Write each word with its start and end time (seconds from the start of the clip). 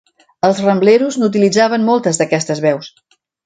Els 0.47 0.61
Rambleros 0.65 1.19
n'utilitzaven 1.21 1.87
moltes 1.93 2.21
d'aquestes 2.23 2.67
veus. 2.69 2.91